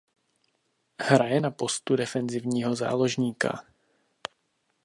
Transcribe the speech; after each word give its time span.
Hraje 1.01 1.41
na 1.41 1.51
postu 1.51 1.95
defenzivního 1.95 2.75
záložníka. 2.75 3.63